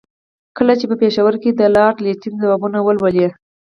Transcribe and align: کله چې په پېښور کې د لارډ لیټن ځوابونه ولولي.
کله 0.57 0.73
چې 0.79 0.85
په 0.89 0.95
پېښور 1.01 1.33
کې 1.41 1.49
د 1.53 1.61
لارډ 1.75 1.97
لیټن 2.05 2.33
ځوابونه 2.43 2.77
ولولي. 2.83 3.27